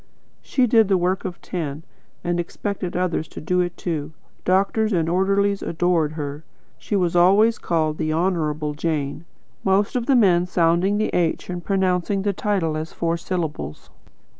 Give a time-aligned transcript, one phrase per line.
[0.41, 1.83] She did the work of ten,
[2.23, 4.13] and expected others to do it too.
[4.45, 6.43] Doctors and orderlies adored her.
[6.79, 9.25] She was always called 'The Honourable Jane,'
[9.63, 13.91] most of the men sounding the H and pronouncing the title as four syllables.